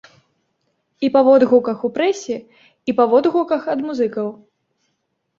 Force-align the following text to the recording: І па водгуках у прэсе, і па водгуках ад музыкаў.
І 1.07 1.09
па 1.15 1.21
водгуках 1.27 1.83
у 1.89 1.91
прэсе, 1.97 2.37
і 2.91 2.95
па 2.99 3.05
водгуках 3.11 3.67
ад 3.75 3.79
музыкаў. 3.91 4.27